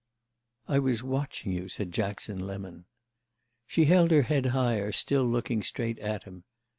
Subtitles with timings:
[0.67, 2.85] "I was watching you," said Jackson Lemon.
[3.67, 6.43] She held her head higher, still looking straight at him.